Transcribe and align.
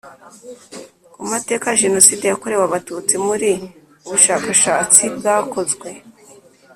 ku 1.13 1.19
mateka 1.31 1.65
ya 1.69 1.79
Jenoside 1.83 2.23
yakorewe 2.27 2.63
Abatutsi 2.65 3.15
muri 3.27 3.49
Ubushakashatsi 4.05 5.01
bwakozwe 5.17 5.89